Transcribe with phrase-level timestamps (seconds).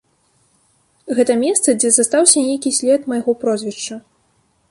[1.19, 3.95] Гэта месца, дзе застаўся нейкі след майго прозвішча.